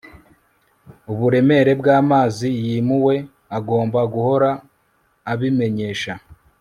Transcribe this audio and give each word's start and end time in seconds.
uburemere 1.11 1.71
bw'amazi 1.79 2.47
yimuwe 2.65 3.15
agomba 3.57 3.99
guhora 4.13 4.49
abimenyesha 5.31 6.13